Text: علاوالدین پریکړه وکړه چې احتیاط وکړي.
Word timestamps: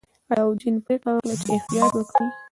علاوالدین 0.29 0.75
پریکړه 0.85 1.11
وکړه 1.13 1.35
چې 1.41 1.49
احتیاط 1.57 1.91
وکړي. 1.95 2.27